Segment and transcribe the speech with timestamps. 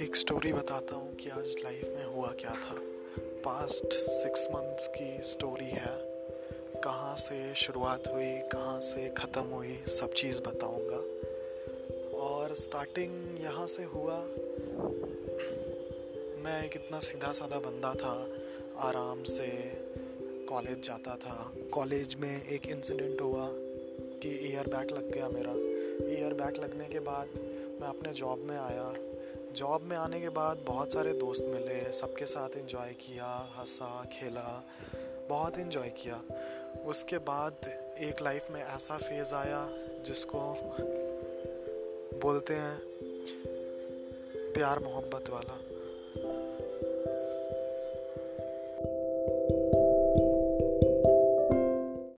[0.00, 2.74] एक स्टोरी बताता हूँ कि आज लाइफ में हुआ क्या था।
[3.18, 5.96] पास्ट सिक्स मंथ्स की स्टोरी है।
[6.84, 10.96] कहाँ से शुरुआत हुई, कहाँ से ख़त्म हुई, सब चीज़ बताऊँगा।
[12.18, 14.20] और स्टार्टिंग यहाँ से हुआ,
[16.44, 18.28] मैं एक इतना सीधा साधा बंदा था।
[18.88, 19.46] आराम से
[20.48, 23.48] कॉलेज जाता था। कॉलेज में एक इंसिडेंट हुआ
[24.22, 25.52] कि ईयर बैक लग गया मेरा।
[26.20, 27.26] ईयर बैक लगने के बाद
[27.80, 28.94] मैं अपने जॉब में आया।
[29.58, 34.64] जॉब में आने के बाद बहुत सारे दोस्त मिले, सबके साथ इन्जॉय किया, हंसा, खेला,
[35.28, 36.22] बहुत इन्जॉय किया।
[36.86, 37.54] उसके बाद
[37.98, 39.68] एक लाइफ में ऐसा फ़ेज़ आया
[40.02, 40.38] जिसको
[42.22, 42.80] बोलते हैं
[44.54, 45.77] प्यार मोहब्बत वाला।